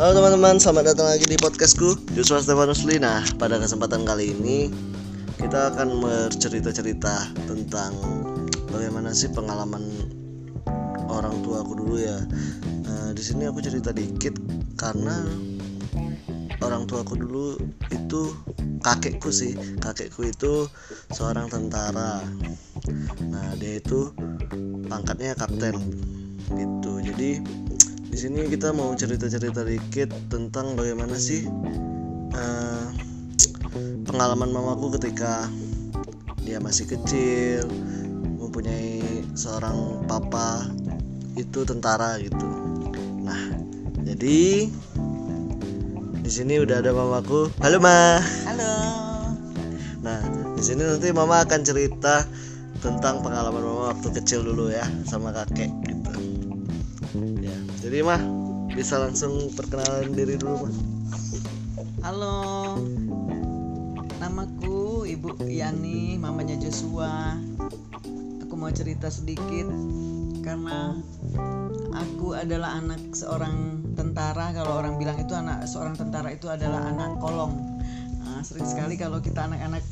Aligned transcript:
Halo 0.00 0.16
teman-teman, 0.16 0.56
selamat 0.56 0.96
datang 0.96 1.12
lagi 1.12 1.28
di 1.28 1.36
podcastku 1.36 1.92
Joshua 2.16 2.40
Stefanus 2.40 2.88
Lina 2.88 3.20
Pada 3.36 3.60
kesempatan 3.60 4.08
kali 4.08 4.32
ini 4.32 4.72
Kita 5.36 5.76
akan 5.76 6.00
bercerita-cerita 6.00 7.28
tentang 7.44 7.92
Bagaimana 8.72 9.12
sih 9.12 9.28
pengalaman 9.28 9.84
orang 11.04 11.44
tua 11.44 11.60
aku 11.60 11.76
dulu 11.84 12.00
ya. 12.00 12.16
Nah, 12.88 13.12
Di 13.12 13.20
sini 13.20 13.44
aku 13.44 13.60
cerita 13.60 13.92
dikit 13.92 14.40
Karena 14.80 15.20
orang 16.64 16.88
tua 16.88 17.04
aku 17.04 17.20
dulu 17.20 17.60
itu 17.92 18.32
kakekku 18.80 19.28
sih. 19.28 19.52
Kakekku 19.84 20.28
itu 20.28 20.64
seorang 21.12 21.52
tentara. 21.52 22.24
Nah 23.28 23.52
dia 23.60 23.80
itu 23.80 24.12
pangkatnya 24.88 25.36
kapten 25.36 25.76
gitu. 26.52 26.92
Jadi 27.04 27.40
di 28.10 28.18
sini 28.18 28.50
kita 28.50 28.74
mau 28.74 28.90
cerita-cerita 28.98 29.62
dikit 29.62 30.10
tentang 30.26 30.74
bagaimana 30.74 31.14
sih 31.14 31.46
uh, 32.34 32.84
pengalaman 34.02 34.50
mamaku 34.50 34.98
ketika 34.98 35.46
dia 36.42 36.58
masih 36.58 36.90
kecil 36.90 37.70
mempunyai 38.18 39.22
seorang 39.38 40.02
papa 40.10 40.66
itu 41.38 41.62
tentara 41.62 42.18
gitu. 42.18 42.50
Nah 43.22 43.54
jadi 44.02 44.66
di 46.18 46.30
sini 46.30 46.58
udah 46.58 46.82
ada 46.82 46.90
mamaku. 46.90 47.46
Halo 47.62 47.78
ma. 47.78 48.18
Halo. 48.50 48.74
Nah 50.02 50.18
di 50.58 50.62
sini 50.66 50.82
nanti 50.82 51.14
mama 51.14 51.46
akan 51.46 51.62
cerita 51.62 52.26
tentang 52.82 53.22
pengalaman 53.22 53.62
mama 53.62 53.94
waktu 53.94 54.18
kecil 54.18 54.42
dulu 54.42 54.74
ya 54.74 54.82
sama 55.06 55.30
kakek 55.30 55.70
jadi 57.90 58.06
mah 58.06 58.22
bisa 58.70 59.02
langsung 59.02 59.50
perkenalan 59.50 60.14
diri 60.14 60.38
dulu 60.38 60.62
mah. 60.62 60.74
Halo. 62.06 62.78
Namaku 64.22 65.10
ibu 65.10 65.34
Yani 65.42 66.14
mamanya 66.14 66.54
Joshua. 66.54 67.34
Aku 68.46 68.54
mau 68.54 68.70
cerita 68.70 69.10
sedikit 69.10 69.66
karena 70.38 71.02
aku 71.90 72.38
adalah 72.38 72.78
anak 72.78 73.10
seorang 73.10 73.82
tentara. 73.98 74.54
Kalau 74.54 74.78
orang 74.78 74.94
bilang 74.94 75.18
itu 75.18 75.34
anak 75.34 75.66
seorang 75.66 75.98
tentara 75.98 76.30
itu 76.30 76.46
adalah 76.46 76.94
anak 76.94 77.18
kolong 77.18 77.69
nah, 78.40 78.48
sering 78.48 78.64
sekali 78.64 78.96
kalau 78.96 79.20
kita 79.20 79.44
anak-anak 79.52 79.84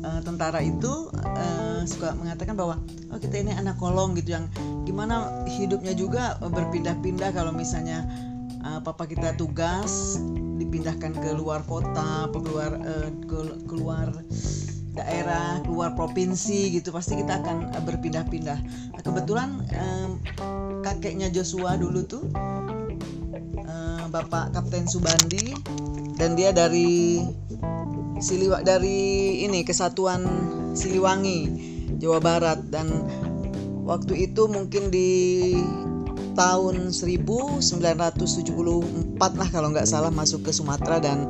uh, 0.00 0.20
tentara 0.24 0.64
itu 0.64 1.12
uh, 1.12 1.84
suka 1.84 2.16
mengatakan 2.16 2.56
bahwa 2.56 2.80
oh 3.12 3.20
kita 3.20 3.36
ini 3.36 3.52
anak 3.52 3.76
kolong 3.76 4.16
gitu 4.16 4.32
yang 4.32 4.48
gimana 4.88 5.44
hidupnya 5.44 5.92
juga 5.92 6.40
berpindah-pindah 6.40 7.36
kalau 7.36 7.52
misalnya 7.52 8.08
uh, 8.64 8.80
papa 8.80 9.04
kita 9.04 9.36
tugas 9.36 10.16
dipindahkan 10.56 11.20
ke 11.20 11.36
luar 11.36 11.68
kota, 11.68 12.32
keluar 12.32 12.80
uh, 12.80 13.12
ke, 13.28 13.38
keluar 13.68 14.08
daerah, 14.96 15.60
keluar 15.60 15.92
provinsi 15.92 16.80
gitu 16.80 16.96
pasti 16.96 17.20
kita 17.20 17.44
akan 17.44 17.76
berpindah-pindah. 17.84 18.58
Nah, 18.96 19.02
kebetulan 19.04 19.60
um, 19.76 20.16
kakeknya 20.80 21.28
Joshua 21.28 21.76
dulu 21.76 22.08
tuh 22.08 22.24
uh, 23.68 24.04
Bapak 24.08 24.56
Kapten 24.56 24.88
Subandi 24.88 25.52
dan 26.16 26.32
dia 26.34 26.50
dari 26.52 27.20
Siliwa 28.16 28.64
dari 28.64 29.40
ini 29.44 29.60
Kesatuan 29.60 30.24
Siliwangi 30.72 31.40
Jawa 32.00 32.20
Barat. 32.20 32.64
Dan 32.72 32.88
waktu 33.84 34.32
itu 34.32 34.48
mungkin 34.48 34.88
di 34.88 35.52
tahun 36.32 36.92
1974 36.92 38.20
lah 39.20 39.48
kalau 39.52 39.68
nggak 39.72 39.88
salah 39.88 40.08
masuk 40.08 40.48
ke 40.48 40.50
Sumatera. 40.56 40.96
Dan 40.96 41.28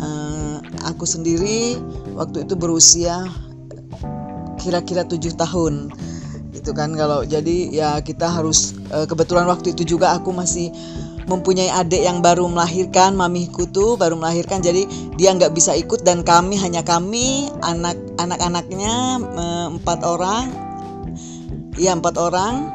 uh, 0.00 0.60
aku 0.84 1.08
sendiri 1.08 1.80
waktu 2.12 2.44
itu 2.44 2.54
berusia 2.60 3.24
kira-kira 4.60 5.08
tujuh 5.08 5.32
tahun. 5.32 5.88
Itu 6.52 6.76
kan 6.76 6.92
kalau 6.92 7.24
jadi 7.24 7.72
ya 7.72 7.90
kita 8.04 8.28
harus 8.28 8.76
uh, 8.92 9.08
kebetulan 9.08 9.48
waktu 9.48 9.72
itu 9.72 9.96
juga 9.96 10.12
aku 10.12 10.28
masih 10.28 10.68
mempunyai 11.30 11.70
adik 11.70 12.02
yang 12.02 12.18
baru 12.18 12.50
melahirkan 12.50 13.14
mamiku 13.14 13.66
tuh 13.70 13.94
baru 13.94 14.18
melahirkan 14.18 14.58
jadi 14.58 14.86
dia 15.14 15.30
nggak 15.34 15.54
bisa 15.54 15.74
ikut 15.78 16.02
dan 16.02 16.26
kami 16.26 16.58
hanya 16.58 16.82
kami 16.82 17.50
anak 17.62 17.98
anak-anaknya 18.18 19.22
empat 19.70 20.02
orang. 20.02 20.50
Ya 21.78 21.96
empat 21.96 22.20
orang. 22.20 22.68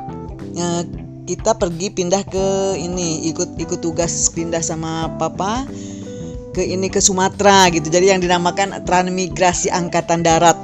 Kita 1.28 1.60
pergi 1.60 1.92
pindah 1.92 2.24
ke 2.24 2.80
ini 2.80 3.28
ikut 3.30 3.60
ikut 3.60 3.84
tugas 3.84 4.32
pindah 4.32 4.64
sama 4.64 5.12
papa 5.20 5.68
ke 6.56 6.64
ini 6.64 6.88
ke 6.90 7.04
Sumatera 7.04 7.68
gitu. 7.70 7.92
Jadi 7.92 8.16
yang 8.16 8.24
dinamakan 8.24 8.82
transmigrasi 8.88 9.70
angkatan 9.70 10.24
darat 10.24 10.58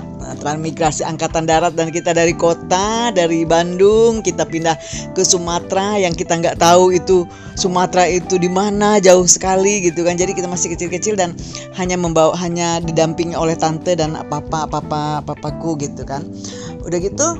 transmigrasi 0.44 1.08
angkatan 1.08 1.48
darat 1.48 1.72
dan 1.80 1.88
kita 1.88 2.12
dari 2.12 2.36
kota 2.36 3.16
dari 3.16 3.48
Bandung 3.48 4.20
kita 4.20 4.44
pindah 4.44 4.76
ke 5.16 5.24
Sumatera. 5.24 5.96
Yang 5.96 6.28
kita 6.28 6.44
nggak 6.44 6.60
tahu 6.60 6.92
itu 6.92 7.24
Sumatera 7.56 8.12
itu 8.12 8.36
di 8.36 8.52
mana 8.52 9.00
jauh 9.00 9.24
sekali 9.24 9.88
gitu 9.88 10.04
kan. 10.04 10.20
Jadi 10.20 10.36
kita 10.36 10.52
masih 10.52 10.76
kecil-kecil 10.76 11.16
dan 11.16 11.32
hanya 11.80 11.96
membawa 11.96 12.36
hanya 12.36 12.84
didampingi 12.84 13.40
oleh 13.40 13.56
tante 13.56 13.96
dan 13.96 14.20
papa 14.28 14.68
papa 14.68 15.24
papaku 15.24 15.80
gitu 15.80 16.04
kan. 16.04 16.28
Udah 16.84 17.00
gitu 17.00 17.40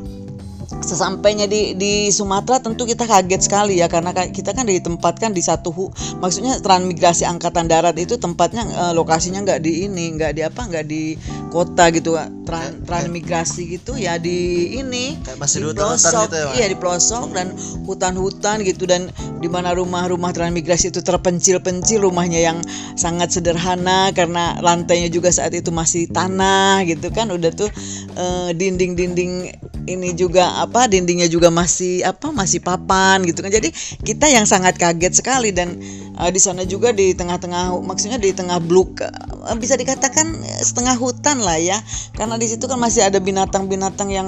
sesampainya 0.82 1.46
di 1.46 1.78
di 1.78 2.10
Sumatera 2.10 2.58
tentu 2.58 2.88
kita 2.88 3.06
kaget 3.06 3.42
sekali 3.46 3.78
ya 3.78 3.92
karena 3.92 4.16
kita 4.16 4.56
kan 4.56 4.66
ditempatkan 4.66 5.36
di 5.36 5.44
satu 5.44 5.70
maksudnya 6.18 6.58
transmigrasi 6.64 7.28
angkatan 7.28 7.70
darat 7.70 7.94
itu 8.00 8.18
tempatnya 8.18 8.66
uh, 8.74 8.94
lokasinya 8.96 9.44
nggak 9.44 9.62
di 9.62 9.86
ini 9.86 10.18
nggak 10.18 10.32
di 10.34 10.42
apa 10.42 10.62
nggak 10.66 10.86
di 10.88 11.20
kota 11.54 11.94
gitu 11.94 12.18
Tran, 12.44 12.84
transmigrasi 12.84 13.80
gitu 13.80 13.96
ya 13.96 14.20
di 14.20 14.76
ini 14.76 15.16
masih 15.40 15.64
di 15.64 15.80
pelosok. 15.80 16.28
gitu 16.28 16.36
ya, 16.36 16.48
iya 16.60 16.66
di 16.68 16.76
pelosok 16.76 17.32
dan 17.32 17.56
hutan-hutan 17.88 18.60
gitu 18.68 18.84
dan 18.84 19.08
di 19.40 19.48
mana 19.48 19.72
rumah-rumah 19.72 20.36
transmigrasi 20.36 20.92
itu 20.92 21.00
terpencil-pencil 21.00 22.04
rumahnya 22.04 22.44
yang 22.44 22.60
sangat 23.00 23.32
sederhana 23.32 24.12
karena 24.12 24.60
lantainya 24.60 25.08
juga 25.08 25.32
saat 25.32 25.56
itu 25.56 25.72
masih 25.72 26.12
tanah 26.12 26.84
gitu 26.84 27.12
kan. 27.16 27.32
Udah 27.32 27.52
tuh 27.56 27.72
uh, 28.20 28.52
dinding-dinding 28.52 29.56
ini 29.84 30.16
juga 30.16 30.64
apa 30.64 30.88
dindingnya 30.88 31.28
juga 31.28 31.52
masih 31.52 32.08
apa 32.08 32.32
masih 32.32 32.64
papan 32.64 33.24
gitu 33.28 33.44
kan. 33.44 33.52
Jadi 33.52 33.72
kita 34.04 34.32
yang 34.32 34.48
sangat 34.48 34.80
kaget 34.80 35.20
sekali 35.20 35.52
dan 35.52 35.76
uh, 36.20 36.32
di 36.32 36.40
sana 36.40 36.64
juga 36.64 36.96
di 36.96 37.12
tengah-tengah 37.12 37.76
maksudnya 37.84 38.20
di 38.20 38.32
tengah 38.32 38.64
bluk 38.64 39.04
uh, 39.04 39.56
bisa 39.60 39.76
dikatakan 39.76 40.40
setengah 40.64 40.96
hutan 40.96 41.44
lah 41.44 41.60
ya. 41.60 41.78
Karena 42.16 42.33
di 42.38 42.48
situ 42.50 42.66
kan 42.66 42.80
masih 42.80 43.06
ada 43.06 43.18
binatang-binatang 43.18 44.10
yang 44.10 44.28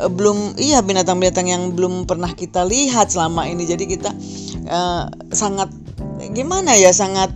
uh, 0.00 0.10
belum 0.10 0.56
iya 0.60 0.80
binatang-binatang 0.80 1.46
yang 1.48 1.62
belum 1.74 2.04
pernah 2.04 2.32
kita 2.32 2.64
lihat 2.64 3.12
selama 3.12 3.46
ini. 3.48 3.64
Jadi 3.68 3.84
kita 3.88 4.10
uh, 4.68 5.08
sangat 5.32 5.70
gimana 6.34 6.74
ya 6.74 6.90
sangat 6.90 7.32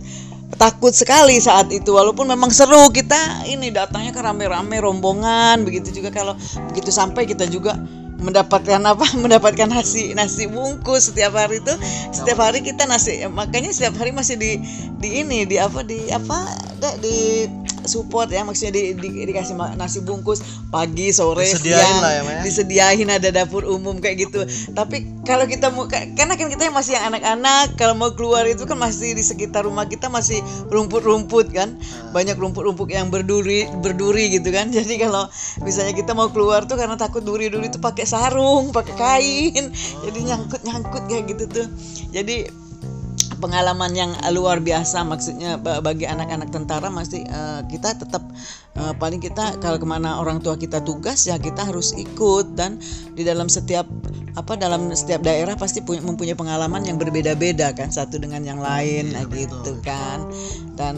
takut 0.55 0.93
sekali 0.93 1.37
saat 1.41 1.69
itu. 1.73 1.93
Walaupun 1.93 2.29
memang 2.29 2.53
seru 2.53 2.89
kita 2.93 3.47
ini 3.49 3.73
datangnya 3.73 4.13
ke 4.13 4.21
rame-rame 4.21 4.79
rombongan 4.79 5.65
begitu 5.65 5.91
juga 6.01 6.13
kalau 6.13 6.37
begitu 6.71 6.89
sampai 6.93 7.25
kita 7.25 7.49
juga 7.49 7.77
mendapatkan 8.23 8.79
apa 8.79 9.03
mendapatkan 9.23 9.67
nasi 9.67 10.15
nasi 10.15 10.47
bungkus 10.47 11.11
setiap 11.11 11.35
hari 11.35 11.59
itu. 11.59 11.73
Setiap 12.15 12.39
hari 12.39 12.63
kita 12.63 12.87
nasi 12.87 13.25
makanya 13.27 13.75
setiap 13.75 13.99
hari 13.99 14.15
masih 14.15 14.39
di 14.39 14.61
di 14.97 15.21
ini 15.21 15.43
di 15.43 15.59
apa 15.59 15.83
di 15.83 16.07
apa 16.09 16.47
di 17.03 17.47
support 17.85 18.31
ya 18.31 18.41
maksudnya 18.43 18.73
di, 18.75 18.95
di, 18.97 19.09
dikasih 19.27 19.55
nasi 19.75 20.01
bungkus 20.01 20.41
pagi 20.69 21.13
sore 21.13 21.45
disediain 21.45 21.81
siang 21.83 21.97
lah 22.01 22.11
ya, 22.11 22.21
ya, 22.23 22.41
disediain 22.43 23.09
ada 23.09 23.29
dapur 23.29 23.63
umum 23.67 23.99
kayak 23.99 24.27
gitu. 24.29 24.41
Tapi 24.73 25.23
kalau 25.23 25.45
kita 25.45 25.69
mau 25.69 25.85
karena 25.89 26.33
kan 26.35 26.47
kita 26.49 26.71
masih 26.73 26.97
yang 26.97 27.13
anak-anak 27.13 27.77
kalau 27.77 27.95
mau 27.95 28.11
keluar 28.15 28.43
itu 28.49 28.63
kan 28.65 28.77
masih 28.79 29.13
di 29.13 29.23
sekitar 29.23 29.67
rumah 29.67 29.85
kita 29.87 30.07
masih 30.09 30.39
rumput-rumput 30.71 31.53
kan. 31.53 31.69
Ah. 31.73 32.11
banyak 32.13 32.37
rumput-rumput 32.37 32.89
yang 32.89 33.09
berduri 33.13 33.69
berduri 33.81 34.33
gitu 34.33 34.49
kan. 34.49 34.71
Jadi 34.77 34.97
kalau 34.97 35.27
misalnya 35.61 35.93
kita 35.93 36.17
mau 36.17 36.29
keluar 36.33 36.65
tuh 36.65 36.79
karena 36.79 36.97
takut 36.97 37.21
duri-duri 37.21 37.69
itu 37.69 37.77
pakai 37.77 38.07
sarung 38.07 38.73
pakai 38.73 38.95
kain. 38.97 39.65
Jadi 40.07 40.19
nyangkut-nyangkut 40.25 41.03
kayak 41.09 41.23
gitu 41.35 41.45
tuh. 41.49 41.67
Jadi 42.13 42.62
pengalaman 43.43 43.91
yang 43.91 44.15
luar 44.31 44.63
biasa. 44.63 45.03
Maksudnya 45.03 45.59
bagi 45.59 46.07
anak-anak 46.07 46.47
tentara 46.47 46.87
masih 46.87 47.27
uh, 47.27 47.59
kita 47.67 47.99
tetap 47.99 48.23
uh, 48.79 48.95
paling 48.95 49.19
kita 49.19 49.59
kalau 49.59 49.75
ke 49.75 49.83
mana 49.83 50.23
orang 50.23 50.39
tua 50.39 50.55
kita 50.55 50.79
tugas 50.79 51.27
ya 51.27 51.35
kita 51.35 51.67
harus 51.67 51.91
ikut. 51.99 52.55
Dan 52.55 52.79
di 53.11 53.27
dalam 53.27 53.51
setiap 53.51 53.83
apa 54.39 54.55
dalam 54.55 54.95
setiap 54.95 55.27
daerah 55.27 55.59
pasti 55.59 55.83
punya 55.83 55.99
mempunyai 56.01 56.39
pengalaman 56.39 56.87
yang 56.87 56.95
berbeda-beda 56.95 57.75
kan 57.75 57.91
satu 57.91 58.17
dengan 58.17 58.47
yang 58.47 58.63
lain 58.63 59.11
nah 59.11 59.27
gitu 59.27 59.75
kan. 59.83 60.23
Dan 60.79 60.95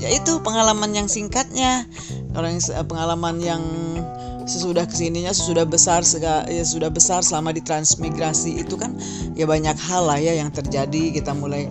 ya 0.00 0.08
itu 0.08 0.40
pengalaman 0.40 0.96
yang 0.96 1.12
singkatnya. 1.12 1.84
Orang 2.32 2.56
pengalaman 2.88 3.36
yang 3.44 3.62
sesudah 4.50 4.82
ke 4.82 4.94
sininya 4.98 5.30
sesudah 5.30 5.62
besar 5.62 6.02
ya 6.50 6.64
sudah 6.66 6.90
besar 6.90 7.22
selama 7.22 7.54
di 7.54 7.62
transmigrasi 7.62 8.58
itu 8.66 8.74
kan 8.74 8.90
ya 9.38 9.46
banyak 9.46 9.78
hal 9.78 10.10
lah 10.10 10.18
ya 10.18 10.34
yang 10.34 10.50
terjadi. 10.50 11.14
Kita 11.14 11.30
mulai 11.38 11.70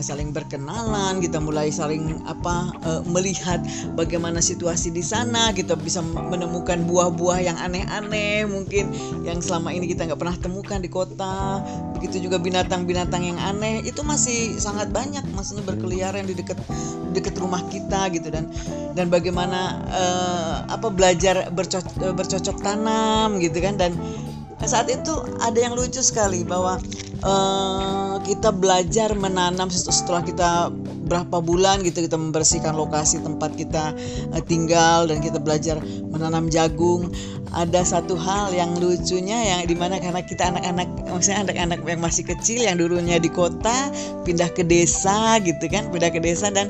saling 0.00 0.30
berkenalan 0.30 1.18
kita 1.18 1.38
mulai 1.42 1.68
saling 1.68 2.22
apa 2.24 2.72
eh, 2.84 3.02
melihat 3.08 3.62
bagaimana 3.94 4.38
situasi 4.42 4.94
di 4.94 5.02
sana. 5.02 5.50
Kita 5.52 5.74
bisa 5.78 6.00
menemukan 6.02 6.82
buah-buah 6.86 7.38
yang 7.42 7.58
aneh-aneh 7.58 8.46
mungkin 8.48 8.90
yang 9.26 9.42
selama 9.42 9.74
ini 9.74 9.90
kita 9.90 10.08
nggak 10.08 10.20
pernah 10.20 10.36
temukan 10.38 10.78
di 10.78 10.90
kota. 10.90 11.62
Begitu 11.98 12.30
juga 12.30 12.38
binatang-binatang 12.38 13.22
yang 13.26 13.38
aneh 13.38 13.82
itu 13.82 14.00
masih 14.06 14.56
sangat 14.56 14.90
banyak 14.94 15.22
maksudnya 15.34 15.66
berkeliaran 15.66 16.24
di 16.24 16.34
dekat 16.38 16.58
dekat 17.12 17.34
rumah 17.38 17.60
kita 17.68 18.08
gitu. 18.14 18.30
Dan 18.30 18.50
dan 18.94 19.06
bagaimana 19.10 19.84
eh, 19.90 20.56
apa 20.70 20.88
belajar 20.90 21.50
bercocok, 21.52 22.14
bercocok 22.14 22.56
tanam 22.62 23.42
gitu 23.42 23.58
kan. 23.60 23.76
Dan 23.76 23.94
saat 24.66 24.90
itu 24.90 25.14
ada 25.38 25.54
yang 25.54 25.78
lucu 25.78 26.02
sekali 26.02 26.42
bahwa 26.42 26.82
uh, 27.22 28.07
kita 28.22 28.54
belajar 28.54 29.14
menanam 29.14 29.70
setelah 29.70 30.22
kita 30.22 30.72
berapa 31.08 31.40
bulan 31.40 31.80
gitu 31.82 32.04
kita 32.04 32.20
membersihkan 32.20 32.76
lokasi 32.76 33.18
tempat 33.24 33.56
kita 33.56 33.96
uh, 34.36 34.42
tinggal 34.44 35.08
dan 35.08 35.24
kita 35.24 35.40
belajar 35.40 35.80
menanam 36.12 36.52
jagung 36.52 37.08
ada 37.56 37.80
satu 37.80 38.12
hal 38.12 38.52
yang 38.52 38.76
lucunya 38.76 39.56
yang 39.56 39.64
di 39.64 39.72
mana 39.72 39.96
karena 39.96 40.20
kita 40.20 40.52
anak-anak 40.52 40.84
maksudnya 41.08 41.48
anak-anak 41.48 41.80
yang 41.88 42.02
masih 42.04 42.28
kecil 42.28 42.60
yang 42.60 42.76
dulunya 42.76 43.16
di 43.16 43.32
kota 43.32 43.88
pindah 44.28 44.52
ke 44.52 44.60
desa 44.68 45.40
gitu 45.40 45.64
kan 45.72 45.88
pindah 45.88 46.12
ke 46.12 46.20
desa 46.20 46.52
dan 46.52 46.68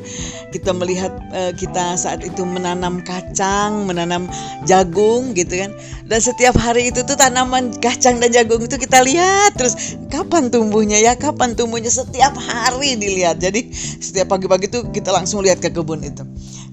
kita 0.55 0.71
melihat 0.71 1.11
uh, 1.35 1.51
kita 1.51 1.99
saat 1.99 2.23
itu 2.23 2.47
menanam 2.47 3.03
kacang 3.03 3.89
menanam 3.89 4.31
jagung 4.69 5.33
gitu 5.33 5.57
kan. 5.57 5.71
Dan 6.09 6.21
setiap 6.25 6.57
hari 6.57 6.89
itu 6.89 7.05
tuh 7.05 7.17
tanaman 7.21 7.73
kacang 7.85 8.17
dan 8.19 8.33
jagung 8.33 8.65
itu 8.65 8.81
kita 8.81 9.05
lihat 9.05 9.55
terus 9.61 9.97
kapan 10.09 10.49
tumbuhnya 10.49 10.97
ya 10.99 11.13
kapan 11.15 11.38
tumbuhnya 11.55 11.89
setiap 11.89 12.35
hari 12.35 12.99
dilihat. 12.99 13.39
Jadi 13.39 13.71
setiap 13.75 14.35
pagi-pagi 14.35 14.67
tuh 14.67 14.91
kita 14.91 15.15
langsung 15.15 15.47
lihat 15.47 15.63
ke 15.63 15.71
kebun 15.71 16.03
itu. 16.03 16.27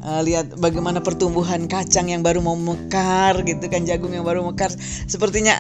Uh, 0.06 0.21
lihat 0.21 0.53
bagaimana 0.62 1.01
pertumbuhan 1.01 1.65
kacang 1.65 2.13
yang 2.13 2.21
baru 2.21 2.38
mau 2.38 2.53
mekar 2.53 3.41
gitu 3.41 3.65
kan 3.69 3.85
jagung 3.85 4.13
yang 4.13 4.25
baru 4.25 4.45
mekar. 4.45 4.69
Sepertinya 5.09 5.57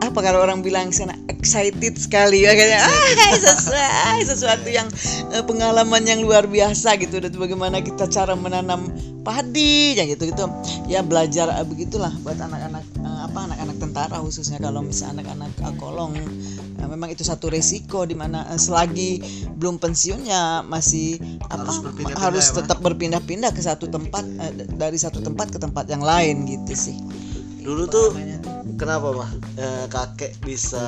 apa 0.00 0.20
kalau 0.20 0.44
orang 0.44 0.60
bilang 0.60 0.92
sana 0.92 1.16
excited 1.32 1.96
sekali. 1.96 2.44
Ya 2.44 2.52
kayaknya 2.52 2.84
ah 2.84 3.36
sesuatu, 3.40 4.20
sesuatu 4.28 4.68
yang 4.68 4.88
uh, 5.32 5.44
pengalaman 5.44 6.04
yang 6.04 6.20
luar 6.20 6.44
biasa 6.44 7.00
gitu. 7.00 7.24
Dan 7.24 7.32
bagaimana 7.36 7.80
kita 7.80 8.04
cara 8.08 8.36
menanam 8.36 8.92
padi 9.24 9.96
ya 9.96 10.04
gitu 10.04 10.28
gitu. 10.28 10.44
Ya 10.84 11.00
belajar 11.00 11.48
uh, 11.48 11.64
begitulah 11.64 12.12
buat 12.20 12.36
anak-anak 12.36 12.84
uh, 13.00 13.32
apa 13.32 13.38
anak-anak 13.48 13.76
tentara 13.80 14.16
khususnya. 14.20 14.60
Kalau 14.60 14.84
misalnya 14.84 15.24
anak-anak 15.24 15.52
uh, 15.64 15.74
kolong 15.80 16.12
uh, 16.80 16.88
memang 16.88 17.12
itu 17.12 17.22
satu 17.22 17.52
resiko 17.52 18.08
di 18.08 18.16
mana 18.16 18.48
uh, 18.48 18.58
selagi 18.58 19.20
belum 19.54 19.76
pensiunnya 19.76 20.64
masih 20.64 21.20
apa 21.46 21.68
Harus 21.68 21.78
berpindah-pindah 21.84 22.24
harus 22.24 22.46
ya, 22.48 22.54
tetap 22.64 22.78
berpindah-pindah 22.80 23.50
ke 23.52 23.62
satu 23.62 23.86
tempat 23.86 24.24
uh, 24.24 24.52
dari 24.74 24.96
satu 24.96 25.20
tempat 25.20 25.52
ke 25.52 25.58
tempat 25.60 25.84
yang 25.92 26.02
lain 26.02 26.48
gitu 26.48 26.72
sih 26.74 26.96
dulu 27.60 27.84
tuh 27.86 28.16
kenapa 28.80 29.12
mah? 29.12 29.30
Eh, 29.60 29.84
kakek 29.92 30.40
bisa 30.40 30.80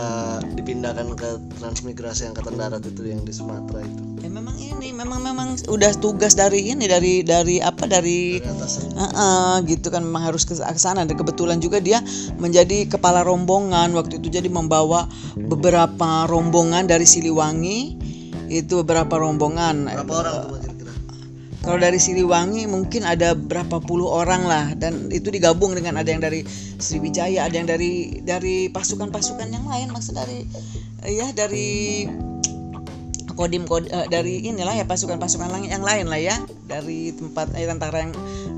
dipindahkan 0.56 1.12
ke 1.12 1.30
transmigrasi 1.60 2.24
angkatan 2.32 2.56
darat 2.56 2.82
itu 2.88 3.04
yang 3.04 3.20
di 3.22 3.32
Sumatera 3.32 3.84
itu? 3.84 4.02
Ya 4.24 4.30
memang 4.32 4.56
ini 4.56 4.94
memang 4.94 5.20
memang 5.20 5.60
udah 5.68 5.92
tugas 6.00 6.32
dari 6.32 6.72
ini 6.72 6.88
dari 6.88 7.20
dari 7.20 7.60
apa 7.60 7.84
dari 7.84 8.40
dari 8.40 8.48
atas 8.48 8.72
Heeh, 8.88 9.52
gitu 9.68 9.92
kan 9.92 10.02
memang 10.06 10.32
harus 10.32 10.48
ke 10.48 10.56
sana. 10.56 11.04
Dan 11.04 11.16
kebetulan 11.18 11.60
juga 11.60 11.82
dia 11.82 12.00
menjadi 12.40 12.88
kepala 12.88 13.20
rombongan. 13.26 13.92
Waktu 13.92 14.22
itu 14.22 14.32
jadi 14.32 14.48
membawa 14.48 15.04
beberapa 15.36 16.24
rombongan 16.30 16.88
dari 16.88 17.04
Siliwangi. 17.04 18.00
Itu 18.52 18.84
beberapa 18.84 19.16
rombongan. 19.16 19.88
Berapa 19.88 20.12
orang 20.12 20.34
tuh 20.44 20.48
kira-kira 20.52 20.71
kalau 21.62 21.78
dari 21.78 22.02
Siliwangi 22.02 22.66
mungkin 22.66 23.06
ada 23.06 23.38
berapa 23.38 23.78
puluh 23.78 24.10
orang 24.10 24.42
lah. 24.50 24.66
Dan 24.74 25.06
itu 25.14 25.30
digabung 25.30 25.78
dengan 25.78 26.02
ada 26.02 26.10
yang 26.10 26.18
dari 26.18 26.42
Sriwijaya 26.82 27.46
ada 27.46 27.54
yang 27.54 27.70
dari 27.70 28.18
dari 28.26 28.66
pasukan-pasukan 28.66 29.46
yang 29.46 29.66
lain. 29.70 29.94
Maksud 29.94 30.18
dari 30.18 30.42
ya 31.06 31.30
dari 31.30 32.06
kodim 33.34 33.64
kod 33.68 33.88
eh, 33.88 34.06
dari 34.08 34.44
inilah 34.46 34.76
ya 34.76 34.84
pasukan-pasukan 34.86 35.48
lang- 35.48 35.70
yang 35.70 35.84
lain 35.84 36.06
lah 36.08 36.20
ya. 36.20 36.36
Dari 36.68 37.12
tempat 37.12 37.52
eh, 37.56 37.68
tentara 37.68 38.06
yang 38.06 38.12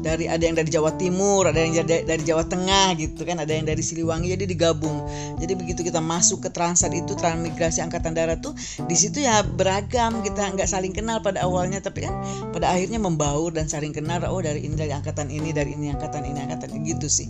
dari 0.04 0.28
ada 0.28 0.44
yang 0.44 0.56
dari 0.56 0.68
Jawa 0.68 0.94
Timur 1.00 1.48
ada 1.48 1.58
yang 1.58 1.72
dari, 1.84 2.04
dari 2.04 2.22
Jawa 2.22 2.44
Tengah 2.44 2.92
gitu 3.00 3.24
kan 3.24 3.40
ada 3.40 3.52
yang 3.52 3.64
dari 3.64 3.80
Siliwangi 3.80 4.36
jadi 4.36 4.44
digabung. 4.44 5.04
Jadi 5.40 5.52
begitu 5.56 5.80
kita 5.80 5.98
masuk 5.98 6.44
ke 6.44 6.50
Transat 6.54 6.94
itu 6.94 7.16
transmigrasi 7.18 7.82
angkatan 7.82 8.14
darat 8.14 8.38
tuh 8.44 8.54
di 8.86 8.94
situ 8.94 9.24
ya 9.24 9.42
beragam 9.42 10.22
kita 10.22 10.54
nggak 10.54 10.68
saling 10.70 10.94
kenal 10.94 11.18
pada 11.18 11.42
awalnya 11.42 11.82
tapi 11.82 12.06
kan 12.06 12.14
pada 12.54 12.70
akhirnya 12.70 13.02
membaur 13.02 13.50
dan 13.50 13.66
saling 13.66 13.90
kenal 13.90 14.22
oh 14.30 14.38
dari 14.38 14.62
ini 14.62 14.78
dari 14.78 14.92
angkatan 14.94 15.32
ini 15.32 15.50
dari 15.50 15.74
ini 15.74 15.90
angkatan 15.90 16.22
ini 16.22 16.38
angkatan 16.46 16.70
ini 16.78 16.94
gitu 16.94 17.08
sih. 17.10 17.28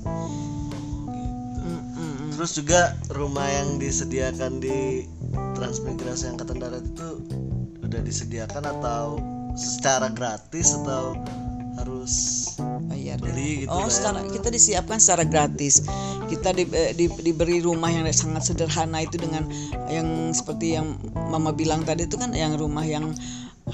Terus 2.34 2.50
juga 2.58 2.98
rumah 3.14 3.46
yang 3.46 3.78
disediakan 3.78 4.58
di 4.58 5.06
transmigrasi 5.54 6.30
angkatan 6.30 6.58
darat 6.58 6.84
itu 6.84 7.08
udah 7.84 8.00
disediakan 8.02 8.64
atau 8.78 9.18
secara 9.54 10.10
gratis 10.10 10.74
atau 10.82 11.14
harus 11.74 12.14
bayar 12.86 13.18
ya. 13.18 13.22
beli 13.22 13.66
gitu 13.66 13.70
Oh, 13.70 13.86
bayar 13.86 13.90
secara 13.90 14.20
kita 14.30 14.48
disiapkan 14.50 14.98
secara 15.02 15.24
gratis. 15.26 15.82
Kita 16.30 16.54
di, 16.54 16.64
eh, 16.70 16.94
di- 16.94 17.20
diberi 17.20 17.58
rumah 17.60 17.90
yang 17.90 18.06
sangat 18.14 18.46
sederhana 18.46 19.02
itu 19.02 19.18
dengan 19.18 19.44
yang 19.90 20.30
seperti 20.30 20.78
yang 20.78 20.96
Mama 21.14 21.50
bilang 21.50 21.82
tadi 21.82 22.06
itu 22.06 22.14
kan 22.14 22.30
yang 22.30 22.54
rumah 22.54 22.86
yang 22.86 23.10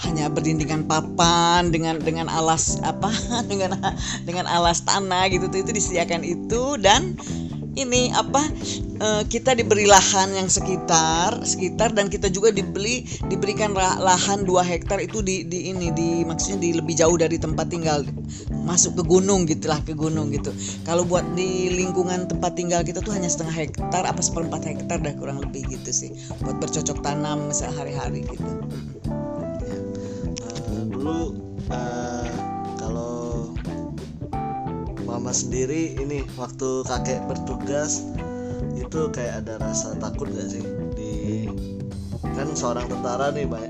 hanya 0.06 0.30
berdindingan 0.30 0.86
papan 0.86 1.74
dengan 1.74 1.98
dengan 1.98 2.30
alas 2.30 2.78
apa 2.86 3.10
dengan 3.50 3.74
dengan 4.22 4.46
alas 4.46 4.86
tanah 4.86 5.26
gitu 5.34 5.50
tuh 5.50 5.66
itu 5.66 5.70
disediakan 5.74 6.22
itu 6.22 6.78
dan 6.78 7.18
ini 7.82 8.12
apa 8.12 8.42
eh, 9.00 9.22
kita 9.26 9.56
diberi 9.56 9.88
lahan 9.88 10.36
yang 10.36 10.48
sekitar 10.48 11.40
sekitar 11.42 11.96
dan 11.96 12.12
kita 12.12 12.28
juga 12.28 12.52
dibeli 12.52 13.04
diberikan 13.26 13.72
lahan 13.76 14.44
2 14.44 14.52
hektar 14.60 15.00
itu 15.00 15.24
di 15.24 15.48
di 15.48 15.72
ini 15.72 15.88
di 15.94 16.22
maksudnya 16.28 16.60
di 16.60 16.70
lebih 16.76 16.94
jauh 16.96 17.16
dari 17.16 17.40
tempat 17.40 17.66
tinggal 17.72 18.04
masuk 18.64 19.00
ke 19.00 19.04
gunung 19.08 19.48
gitulah 19.48 19.80
ke 19.82 19.96
gunung 19.96 20.30
gitu. 20.30 20.52
Kalau 20.86 21.02
buat 21.02 21.24
di 21.34 21.72
lingkungan 21.72 22.28
tempat 22.30 22.54
tinggal 22.54 22.84
kita 22.84 23.02
tuh 23.02 23.16
hanya 23.16 23.26
setengah 23.26 23.66
hektar 23.66 24.04
apa 24.06 24.20
seperempat 24.20 24.62
hektar 24.62 25.02
dah 25.02 25.14
kurang 25.16 25.42
lebih 25.42 25.66
gitu 25.74 25.90
sih 25.90 26.10
buat 26.44 26.60
bercocok 26.62 27.02
tanam 27.02 27.50
sehari-hari 27.50 28.22
gitu. 28.28 28.50
Eh, 30.70 30.84
dulu 30.86 31.34
eh, 31.72 32.19
mama 35.20 35.36
sendiri 35.36 36.00
ini 36.00 36.24
waktu 36.40 36.80
kakek 36.88 37.20
bertugas 37.28 38.08
itu 38.72 39.12
kayak 39.12 39.44
ada 39.44 39.60
rasa 39.60 39.92
takut 40.00 40.32
gak 40.32 40.48
sih 40.48 40.64
di 40.96 41.44
kan 42.24 42.48
seorang 42.56 42.88
tentara 42.88 43.28
nih 43.28 43.44
Mbak 43.44 43.64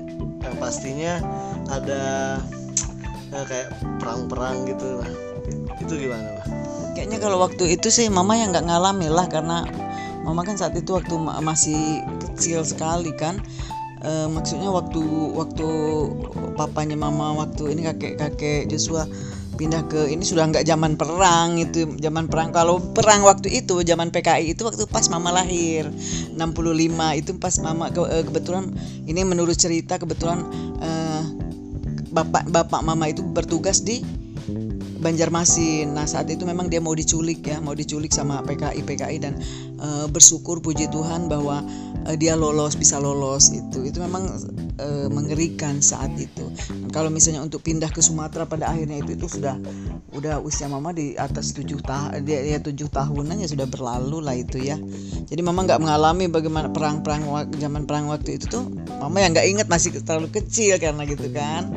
yang 0.47 0.55
pastinya 0.63 1.19
ada 1.67 2.39
eh, 3.35 3.45
kayak 3.51 3.67
perang-perang 3.99 4.63
gitu 4.63 5.03
nah 5.03 5.11
itu 5.75 5.93
gimana 6.07 6.23
Mbak? 6.23 6.45
Kayaknya 6.95 7.17
kalau 7.19 7.37
waktu 7.43 7.63
itu 7.75 7.91
sih 7.91 8.07
mama 8.07 8.39
yang 8.39 8.55
nggak 8.55 8.71
ngalami 8.71 9.11
lah 9.11 9.27
karena 9.27 9.67
mama 10.23 10.47
kan 10.47 10.55
saat 10.55 10.71
itu 10.79 10.95
waktu 10.95 11.19
ma- 11.19 11.43
masih 11.43 11.99
kecil 12.23 12.63
sekali 12.63 13.11
kan. 13.11 13.43
Eh, 14.07 14.27
maksudnya 14.31 14.71
waktu 14.71 15.03
waktu 15.35 15.67
papanya 16.55 16.95
mama 16.95 17.35
waktu 17.43 17.75
ini 17.75 17.91
kakek 17.91 18.15
kakek 18.15 18.71
Joshua 18.71 19.03
pindah 19.61 19.85
ke 19.85 20.09
ini 20.09 20.25
sudah 20.25 20.49
nggak 20.49 20.65
zaman 20.65 20.97
perang 20.97 21.61
itu 21.61 21.85
zaman 22.01 22.25
perang 22.25 22.49
kalau 22.49 22.81
perang 22.81 23.21
waktu 23.21 23.61
itu 23.61 23.85
zaman 23.85 24.09
PKI 24.09 24.57
itu 24.57 24.65
waktu 24.65 24.89
pas 24.89 25.05
mama 25.13 25.29
lahir 25.29 25.85
65 26.33 27.21
itu 27.21 27.37
pas 27.37 27.53
mama 27.61 27.93
ke- 27.93 28.09
eh, 28.09 28.25
kebetulan 28.25 28.73
ini 29.05 29.21
menurut 29.21 29.53
cerita 29.53 30.01
kebetulan 30.01 30.41
eh, 30.81 31.21
bapak 32.09 32.49
bapak 32.49 32.81
mama 32.81 33.05
itu 33.05 33.21
bertugas 33.21 33.85
di 33.85 34.01
Banjarmasin. 35.01 35.93
Nah 35.93 36.05
saat 36.05 36.29
itu 36.29 36.45
memang 36.45 36.69
dia 36.69 36.77
mau 36.81 36.93
diculik 36.93 37.45
ya, 37.45 37.57
mau 37.57 37.73
diculik 37.73 38.13
sama 38.13 38.41
PKI 38.41 38.81
PKI 38.81 39.17
dan 39.21 39.37
eh, 39.77 40.05
bersyukur 40.09 40.61
puji 40.61 40.89
Tuhan 40.89 41.29
bahwa 41.29 41.61
eh, 42.07 42.17
dia 42.17 42.33
lolos 42.37 42.77
bisa 42.77 42.97
lolos 42.97 43.51
itu. 43.53 43.85
Itu 43.85 44.01
memang 44.01 44.27
eh, 44.77 45.07
mengerikan 45.11 45.83
saat 45.83 46.13
itu. 46.17 46.49
Kalau 46.89 47.13
misalnya 47.13 47.45
untuk 47.45 47.61
pindah 47.61 47.89
ke 47.91 48.01
Sumatera 48.01 48.47
pada 48.47 48.71
akhirnya 48.73 49.01
itu 49.01 49.15
itu 49.17 49.27
sudah 49.39 49.55
udah 50.11 50.43
usia 50.43 50.67
mama 50.67 50.91
di 50.91 51.15
atas 51.15 51.55
tujuh 51.55 51.79
tahun 51.83 52.27
dia, 52.27 52.43
dia 52.43 52.59
tujuh 52.59 52.91
tahunan 52.91 53.41
ya 53.41 53.47
sudah 53.47 53.67
berlalu 53.69 54.19
lah 54.19 54.35
itu 54.35 54.59
ya. 54.59 54.75
Jadi 55.27 55.41
mama 55.45 55.63
nggak 55.63 55.79
mengalami 55.79 56.27
bagaimana 56.27 56.67
perang-perang 56.69 57.23
zaman 57.55 57.87
perang 57.87 58.11
waktu 58.11 58.41
itu 58.41 58.45
tuh. 58.51 58.65
Mama 58.99 59.23
yang 59.23 59.31
nggak 59.31 59.47
ingat 59.47 59.67
masih 59.71 59.95
terlalu 60.03 60.29
kecil 60.33 60.77
karena 60.81 61.07
gitu 61.07 61.27
kan. 61.31 61.71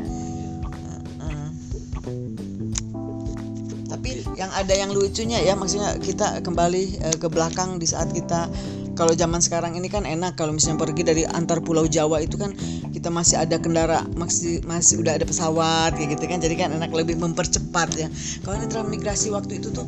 Tapi 4.05 4.27
yang 4.37 4.51
ada 4.53 4.75
yang 4.75 4.91
lucunya 4.93 5.41
ya 5.41 5.57
maksudnya 5.57 5.97
kita 5.97 6.43
kembali 6.45 6.83
eh, 7.01 7.17
ke 7.17 7.31
belakang 7.31 7.81
di 7.81 7.87
saat 7.89 8.13
kita 8.13 8.51
kalau 8.95 9.13
zaman 9.13 9.43
sekarang 9.43 9.75
ini 9.75 9.91
kan 9.91 10.07
enak 10.07 10.39
kalau 10.39 10.55
misalnya 10.55 10.87
pergi 10.87 11.03
dari 11.03 11.23
antar 11.27 11.61
pulau 11.61 11.85
Jawa 11.87 12.23
itu 12.23 12.39
kan 12.39 12.55
kita 12.91 13.11
masih 13.11 13.43
ada 13.43 13.59
kendara 13.59 14.07
masih 14.15 14.63
masih 14.65 15.03
udah 15.03 15.19
ada 15.19 15.27
pesawat 15.27 15.99
kayak 15.99 16.17
gitu 16.19 16.25
kan 16.31 16.39
jadi 16.41 16.55
kan 16.55 16.69
enak 16.75 16.95
lebih 16.95 17.19
mempercepat 17.19 17.89
ya 17.99 18.09
kalau 18.47 18.59
ini 18.63 18.67
transmigrasi 18.71 19.35
waktu 19.35 19.61
itu 19.61 19.75
tuh 19.75 19.87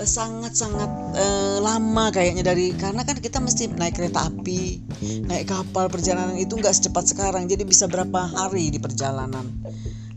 sangat-sangat 0.00 0.90
eh, 1.12 1.56
lama 1.60 2.08
kayaknya 2.08 2.40
dari 2.40 2.72
karena 2.72 3.04
kan 3.04 3.20
kita 3.20 3.36
mesti 3.36 3.68
naik 3.68 4.00
kereta 4.00 4.32
api, 4.32 4.80
naik 5.28 5.52
kapal 5.52 5.92
perjalanan 5.92 6.36
itu 6.40 6.56
nggak 6.56 6.72
secepat 6.72 7.12
sekarang. 7.12 7.44
Jadi 7.48 7.68
bisa 7.68 7.84
berapa 7.84 8.28
hari 8.32 8.72
di 8.72 8.80
perjalanan. 8.80 9.44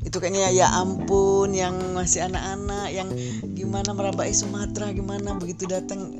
Itu 0.04 0.20
kayaknya 0.20 0.52
ya 0.56 0.68
ampun 0.72 1.52
yang 1.56 1.76
masih 1.96 2.28
anak-anak 2.28 2.88
yang 2.92 3.10
gimana 3.56 3.96
merabai 3.96 4.32
Sumatera 4.36 4.92
gimana 4.92 5.36
begitu 5.40 5.68
datang 5.68 6.12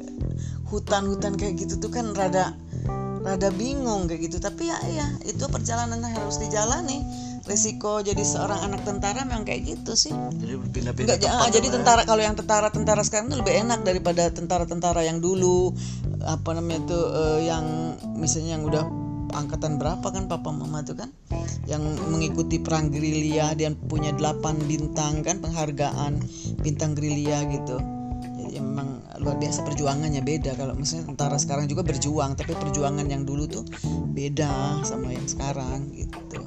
hutan-hutan 0.74 1.38
kayak 1.38 1.62
gitu 1.62 1.78
tuh 1.78 1.94
kan 1.94 2.10
rada 2.18 2.58
rada 3.22 3.50
bingung 3.54 4.10
kayak 4.10 4.28
gitu. 4.28 4.42
Tapi 4.42 4.74
ya 4.74 4.78
ya 4.90 5.08
itu 5.30 5.46
perjalanan 5.46 6.02
harus 6.02 6.42
dijalani 6.42 7.06
resiko 7.44 8.00
jadi 8.00 8.24
seorang 8.24 8.72
anak 8.72 8.88
tentara 8.88 9.28
memang 9.28 9.44
kayak 9.44 9.68
gitu 9.68 9.94
sih. 9.94 10.16
Jadi 10.16 10.54
pindah-pindah 10.74 11.16
tempat 11.20 11.44
ah, 11.44 11.50
jadi 11.52 11.68
ya, 11.68 11.70
Mbak, 11.70 11.76
ya. 11.76 11.76
tentara 11.78 12.02
kalau 12.08 12.22
yang 12.24 12.36
tentara-tentara 12.40 13.02
sekarang 13.04 13.28
itu 13.30 13.38
lebih 13.44 13.54
enak 13.68 13.80
daripada 13.84 14.24
tentara-tentara 14.32 15.04
yang 15.04 15.20
dulu 15.20 15.76
apa 16.24 16.50
namanya 16.56 16.88
itu 16.88 17.00
eh, 17.00 17.40
yang 17.52 17.66
misalnya 18.16 18.56
yang 18.56 18.64
udah 18.64 18.84
angkatan 19.34 19.82
berapa 19.82 20.06
kan 20.06 20.30
papa 20.30 20.54
mama 20.54 20.86
tuh 20.86 20.96
kan 20.96 21.10
yang 21.66 21.82
mengikuti 22.08 22.62
perang 22.62 22.94
gerilya 22.94 23.58
dia 23.58 23.74
punya 23.74 24.14
8 24.14 24.70
bintang 24.70 25.26
kan 25.26 25.42
penghargaan 25.42 26.22
bintang 26.62 26.94
gerilya 26.94 27.44
gitu 27.50 27.82
jadi 28.38 28.62
memang 28.62 28.93
luar 29.22 29.38
biasa 29.38 29.62
perjuangannya 29.62 30.26
beda 30.26 30.58
kalau 30.58 30.74
misalnya 30.74 31.14
tentara 31.14 31.38
sekarang 31.38 31.70
juga 31.70 31.86
berjuang 31.86 32.34
tapi 32.34 32.58
perjuangan 32.58 33.06
yang 33.06 33.22
dulu 33.28 33.46
tuh 33.46 33.64
beda 34.10 34.82
sama 34.82 35.14
yang 35.14 35.28
sekarang 35.30 35.94
gitu 35.94 36.42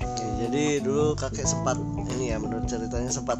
Oke, 0.00 0.26
jadi 0.40 0.80
dulu 0.80 1.12
kakek 1.20 1.44
sempat 1.44 1.76
ini 2.16 2.32
ya 2.32 2.40
menurut 2.40 2.64
ceritanya 2.64 3.12
sempat 3.12 3.36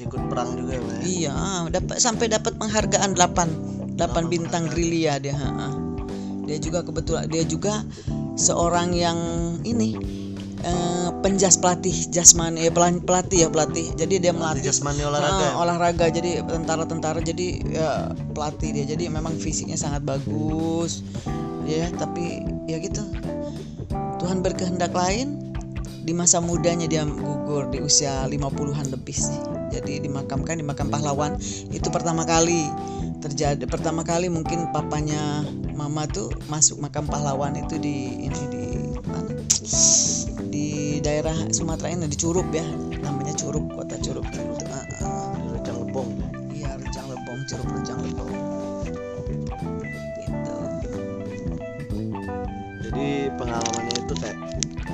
ikut 0.00 0.22
perang 0.32 0.58
juga 0.58 0.80
ya 0.80 0.82
ya. 0.82 1.00
Iya, 1.04 1.36
dapat 1.70 1.96
sampai 2.02 2.26
dapat 2.26 2.56
penghargaan 2.58 3.14
8 3.14 3.94
8 4.00 4.32
bintang 4.32 4.66
gerilya 4.72 5.20
dia. 5.20 5.36
ha, 5.36 5.48
ha. 5.48 5.68
Dia 6.48 6.58
juga 6.58 6.82
kebetulan 6.82 7.30
dia 7.30 7.44
juga 7.46 7.84
seorang 8.34 8.96
yang 8.96 9.18
ini 9.62 10.19
eh, 10.60 11.08
penjas 11.20 11.56
pelatih 11.56 11.92
jasmani 12.08 12.68
eh, 12.68 12.72
pelan- 12.72 13.02
pelatih 13.02 13.44
ya 13.44 13.48
pelatih. 13.48 13.92
Jadi 13.94 14.20
dia 14.20 14.32
Di 14.32 14.38
melatih 14.38 14.62
jasmani 14.64 15.02
olahraga. 15.04 15.40
ya? 15.40 15.50
Ah, 15.50 15.54
olahraga 15.60 16.06
jadi 16.08 16.44
tentara-tentara 16.44 17.20
jadi 17.20 17.48
ya, 17.66 17.90
pelatih 18.32 18.72
dia. 18.72 18.84
Jadi 18.96 19.08
memang 19.08 19.36
fisiknya 19.36 19.76
sangat 19.76 20.04
bagus. 20.04 21.04
Ya, 21.64 21.86
tapi 21.94 22.44
ya 22.66 22.80
gitu. 22.80 23.04
Tuhan 24.18 24.44
berkehendak 24.44 24.92
lain 24.92 25.54
di 26.00 26.12
masa 26.16 26.40
mudanya 26.40 26.88
dia 26.88 27.04
gugur 27.04 27.68
di 27.68 27.80
usia 27.80 28.24
50-an 28.26 28.88
lebih 28.90 29.14
sih. 29.14 29.38
Jadi 29.70 30.02
dimakamkan 30.02 30.58
di 30.58 30.64
makam 30.66 30.90
pahlawan 30.90 31.38
itu 31.70 31.88
pertama 31.94 32.26
kali 32.26 32.66
terjadi 33.20 33.68
pertama 33.68 34.00
kali 34.02 34.26
mungkin 34.26 34.72
papanya 34.72 35.44
mama 35.76 36.08
tuh 36.08 36.32
masuk 36.48 36.80
makam 36.80 37.04
pahlawan 37.06 37.52
itu 37.54 37.76
di 37.76 38.26
ini 38.26 38.42
di 38.50 38.64
mana? 39.06 39.30
Di 41.00 41.08
daerah 41.08 41.32
Sumatera 41.48 41.96
ini 41.96 42.12
di 42.12 42.16
Curup 42.20 42.52
ya. 42.52 42.60
Namanya 43.00 43.32
Curup, 43.32 43.72
kota 43.72 43.96
Curup 44.04 44.20
gitu. 44.36 44.52
Ah. 45.00 45.32
Di 45.32 45.48
Rejang 45.56 45.88
Lebong. 45.88 46.10
Iya, 46.52 46.76
Rejang 46.76 47.08
Lebong, 47.08 47.40
Curup 47.48 47.68
Rejang 47.72 48.00
Lebong. 48.04 48.32
Gitu. 50.20 50.56
Jadi 52.84 53.08
pengalamannya 53.32 53.96
itu 53.96 54.14
kayak 54.20 54.36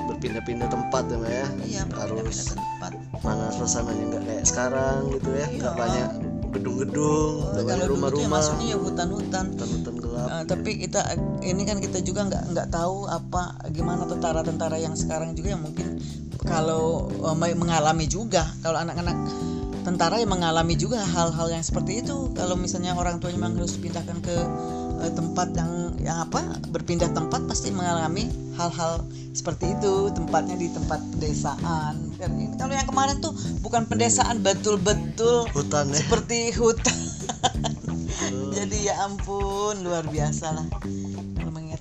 berpindah-pindah 0.06 0.68
tempat 0.70 1.02
ya 1.10 1.16
Mbak 1.18 1.32
ya. 1.34 1.46
Iya, 1.66 1.82
Harus 1.90 2.54
tempat. 2.54 2.92
mana 3.26 3.50
suasananya 3.50 4.04
nggak 4.06 4.22
kayak 4.30 4.44
sekarang 4.46 5.10
gitu 5.10 5.34
ya. 5.34 5.50
Nggak 5.58 5.74
Iya. 5.74 5.82
banyak 5.82 6.08
gedung-gedung, 6.54 7.32
banyak 7.50 7.82
ya 7.82 7.86
rumah-rumah, 7.90 8.30
masuknya 8.30 8.66
ya 8.70 8.78
hutan-hutan. 8.78 9.44
hutan-hutan 9.58 9.94
gelap. 10.16 10.28
Uh, 10.32 10.44
tapi 10.48 10.70
kita 10.80 11.00
ini 11.44 11.62
kan 11.68 11.76
kita 11.78 12.00
juga 12.00 12.24
nggak 12.26 12.44
nggak 12.56 12.68
tahu 12.72 13.04
apa 13.06 13.60
gimana 13.70 14.08
tentara-tentara 14.08 14.80
yang 14.80 14.96
sekarang 14.96 15.36
juga 15.36 15.52
yang 15.52 15.62
mungkin 15.62 16.00
kalau 16.48 17.12
uh, 17.20 17.36
mengalami 17.36 18.08
juga 18.08 18.48
kalau 18.64 18.80
anak-anak 18.80 19.16
tentara 19.86 20.18
yang 20.18 20.34
mengalami 20.34 20.74
juga 20.74 20.98
hal-hal 20.98 21.46
yang 21.46 21.62
seperti 21.62 22.02
itu 22.02 22.34
kalau 22.34 22.58
misalnya 22.58 22.98
orang 22.98 23.22
tuanya 23.22 23.38
memang 23.38 23.62
harus 23.62 23.78
dipindahkan 23.78 24.18
ke 24.18 24.36
uh, 24.98 25.12
tempat 25.14 25.54
yang 25.54 25.94
yang 26.02 26.18
apa 26.26 26.42
berpindah 26.74 27.12
tempat 27.14 27.46
pasti 27.46 27.70
mengalami 27.70 28.26
hal-hal 28.58 29.06
seperti 29.36 29.76
itu 29.78 30.10
tempatnya 30.16 30.56
di 30.58 30.72
tempat 30.72 30.98
pedesaan 31.14 31.94
ini- 32.18 32.56
kalau 32.58 32.74
yang 32.74 32.88
kemarin 32.88 33.20
tuh 33.22 33.30
bukan 33.62 33.84
pedesaan 33.86 34.40
betul-betul 34.42 35.46
Hutan 35.54 35.92
ya. 35.92 36.02
seperti 36.02 36.50
hutan 36.56 36.98
ya 38.86 38.94
ampun 39.02 39.82
luar 39.82 40.06
biasa 40.06 40.54
lah. 40.54 40.66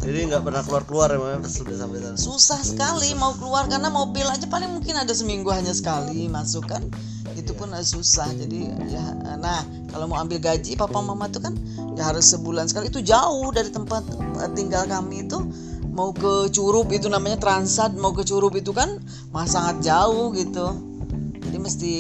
Jadi 0.06 0.30
nggak 0.30 0.44
pernah 0.46 0.62
keluar-keluar 0.62 1.08
ya 1.14 1.18
Mbak 1.18 1.30
ya, 1.30 1.38
pas 1.42 1.54
sudah 1.54 1.76
sampai 1.82 2.00
sana. 2.04 2.18
susah 2.18 2.62
sekali 2.62 3.10
mau 3.18 3.34
keluar 3.34 3.66
karena 3.66 3.90
mobil 3.90 4.22
aja 4.28 4.46
paling 4.46 4.70
mungkin 4.70 4.94
ada 5.02 5.10
seminggu 5.14 5.50
hanya 5.50 5.74
sekali 5.74 6.30
masuk 6.30 6.70
kan. 6.70 6.86
Itu 7.34 7.58
pun 7.58 7.74
eh, 7.74 7.82
susah 7.86 8.30
jadi 8.34 8.74
ya 8.90 9.06
nah 9.42 9.62
kalau 9.90 10.10
mau 10.10 10.22
ambil 10.22 10.42
gaji 10.42 10.78
papa 10.78 11.02
mama 11.02 11.30
tuh 11.30 11.46
kan 11.46 11.54
ya 11.98 12.10
harus 12.10 12.26
sebulan 12.30 12.70
sekali. 12.70 12.94
Itu 12.94 13.02
jauh 13.02 13.50
dari 13.50 13.70
tempat 13.70 14.06
eh, 14.42 14.50
tinggal 14.54 14.86
kami 14.86 15.26
itu 15.26 15.42
mau 15.90 16.12
ke 16.12 16.52
Curup 16.54 16.92
itu 16.92 17.08
namanya 17.10 17.40
Transat 17.42 17.98
mau 17.98 18.14
ke 18.14 18.22
Curup 18.28 18.54
itu 18.58 18.74
kan 18.78 19.02
mah 19.34 19.48
sangat 19.50 19.82
jauh 19.86 20.34
gitu. 20.38 20.70
Jadi 21.46 21.58
mesti 21.58 21.96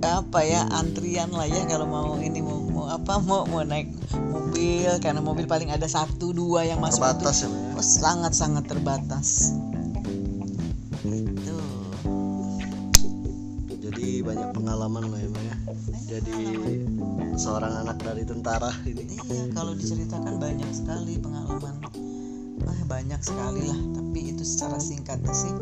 apa 0.00 0.40
ya 0.48 0.64
antrian 0.72 1.28
lah 1.28 1.44
ya 1.44 1.60
kalau 1.68 1.84
mau 1.84 2.16
ini 2.16 2.40
mau 2.40 2.59
apa 2.90 3.22
mau 3.22 3.46
mau 3.46 3.62
naik 3.62 3.86
mobil 4.18 4.90
karena 4.98 5.22
mobil 5.22 5.46
paling 5.46 5.70
ada 5.70 5.86
satu 5.86 6.34
dua 6.34 6.66
yang 6.66 6.82
masuk 6.82 7.06
Terbatas 7.06 7.46
ya 7.46 7.48
ya. 7.48 7.78
Oh, 7.78 7.86
sangat 7.86 8.32
sangat 8.34 8.64
terbatas. 8.66 9.54
Itu. 11.06 11.56
Jadi 13.78 14.26
banyak 14.26 14.50
pengalaman 14.50 15.06
lah 15.06 15.20
ya 15.22 15.30
ya. 15.30 15.56
Jadi 16.18 16.34
seorang 17.38 17.86
anak 17.86 18.02
dari 18.02 18.26
tentara 18.26 18.74
ini. 18.82 19.06
Iya, 19.06 19.54
kalau 19.54 19.78
diceritakan 19.78 20.42
banyak 20.42 20.70
sekali 20.74 21.14
pengalaman. 21.22 21.78
Ah, 22.66 22.82
banyak 22.90 23.22
sekali 23.22 23.70
lah, 23.70 23.80
tapi 23.94 24.34
itu 24.34 24.42
secara 24.42 24.82
singkatnya 24.82 25.30
sih 25.30 25.54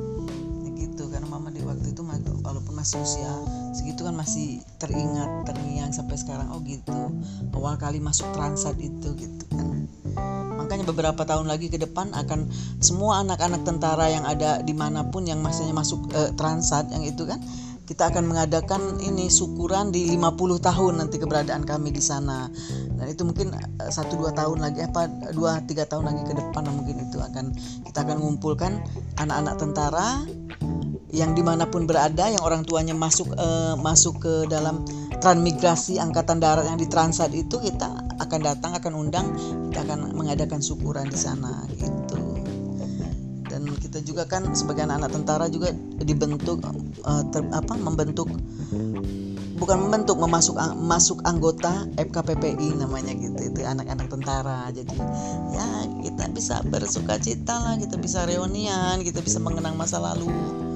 ya 0.65 0.71
gitu 0.75 1.13
karena 1.13 1.29
mama 1.29 1.53
di 1.53 1.61
waktu 1.63 1.93
itu 1.93 2.03
walaupun 2.43 2.75
masih 2.75 2.99
usia 3.05 3.31
segitu 3.73 4.05
kan 4.05 4.15
masih 4.17 4.63
teringat 4.81 5.45
terngiang 5.49 5.93
sampai 5.93 6.17
sekarang. 6.17 6.49
Oh 6.53 6.61
gitu. 6.65 7.13
Awal 7.59 7.75
kali 7.77 7.99
masuk 7.99 8.31
transat 8.33 8.79
itu 8.79 9.09
gitu 9.19 9.45
kan. 9.51 9.89
Makanya 10.59 10.85
beberapa 10.87 11.23
tahun 11.27 11.51
lagi 11.51 11.69
ke 11.69 11.79
depan 11.79 12.15
akan 12.15 12.49
semua 12.79 13.23
anak-anak 13.27 13.67
tentara 13.67 14.09
yang 14.11 14.25
ada 14.25 14.63
di 14.63 14.73
mana 14.73 15.07
pun 15.11 15.27
yang 15.27 15.43
masanya 15.43 15.75
masuk 15.75 16.07
eh, 16.15 16.31
transat 16.39 16.89
yang 16.95 17.03
itu 17.03 17.27
kan 17.27 17.43
kita 17.89 18.13
akan 18.13 18.29
mengadakan 18.29 19.01
ini 19.01 19.33
syukuran 19.33 19.89
di 19.89 20.13
50 20.13 20.61
tahun 20.61 20.93
nanti 21.01 21.17
keberadaan 21.17 21.65
kami 21.65 21.89
di 21.89 22.05
sana. 22.05 22.53
Dan 22.95 23.07
itu 23.09 23.25
mungkin 23.25 23.57
eh, 23.57 23.91
satu 23.91 24.21
dua 24.21 24.31
tahun 24.37 24.61
lagi 24.61 24.85
apa 24.85 25.09
dua 25.33 25.65
tiga 25.65 25.89
tahun 25.89 26.13
lagi 26.13 26.23
ke 26.29 26.35
depan 26.37 26.63
mungkin 26.69 27.09
itu 27.09 27.19
akan 27.19 27.57
kita 27.89 28.05
akan 28.05 28.17
mengumpulkan 28.21 28.79
anak-anak 29.17 29.55
tentara 29.57 30.09
yang 31.09 31.33
di 31.33 31.41
mana 31.41 31.65
pun 31.65 31.89
berada 31.89 32.29
yang 32.29 32.45
orang 32.45 32.69
tuanya 32.69 32.93
masuk 32.93 33.33
eh, 33.33 33.75
masuk 33.81 34.21
ke 34.21 34.35
dalam 34.53 34.85
transmigrasi 35.19 35.97
angkatan 35.97 36.39
darat 36.39 36.69
yang 36.69 36.77
di 36.77 36.85
Transat 36.85 37.33
itu 37.33 37.57
kita 37.59 37.89
akan 38.21 38.41
datang 38.45 38.77
akan 38.77 38.93
undang 38.93 39.27
kita 39.73 39.89
akan 39.89 40.13
mengadakan 40.13 40.61
syukuran 40.61 41.09
di 41.09 41.17
sana 41.17 41.65
gitu. 41.73 42.21
Dan 43.49 43.65
kita 43.81 44.05
juga 44.05 44.29
kan 44.29 44.53
sebagai 44.53 44.85
anak-anak 44.85 45.11
tentara 45.17 45.47
juga 45.49 45.73
dibentuk 46.05 46.61
eh, 46.61 47.25
ter- 47.33 47.53
apa 47.57 47.73
membentuk 47.81 48.29
bukan 49.59 49.91
membentuk 49.91 50.23
memasuk 50.23 50.55
masuk 50.79 51.19
anggota 51.27 51.89
FKPPI 51.99 52.79
namanya 52.79 53.17
gitu 53.17 53.49
itu 53.49 53.65
anak-anak 53.65 54.13
tentara. 54.13 54.69
Jadi 54.77 54.93
ya 55.57 55.67
kita 56.05 56.29
bisa 56.37 56.61
bersuka 56.69 57.17
cita 57.17 57.57
lah 57.65 57.75
kita 57.81 57.97
bisa 57.97 58.29
reunian 58.29 59.01
kita 59.01 59.25
bisa 59.25 59.41
mengenang 59.41 59.73
masa 59.75 59.97
lalu 59.99 60.68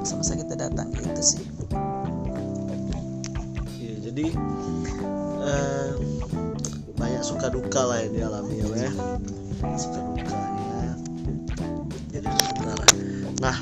masa-masa 0.00 0.38
kita 0.38 0.54
datang 0.54 0.88
gitu 0.94 1.22
sih 1.22 1.42
Iya, 3.78 3.94
jadi 4.10 4.26
eh, 5.44 5.90
banyak 6.98 7.22
suka 7.22 7.46
duka 7.48 7.80
lah 7.86 8.02
yang 8.02 8.12
dialami 8.14 8.54
ya 8.58 8.68
ya. 8.74 8.92
Suka 9.78 9.98
dukanya. 10.12 10.98
Jadi 12.10 12.26
tentara. 12.26 12.86
Nah, 13.38 13.56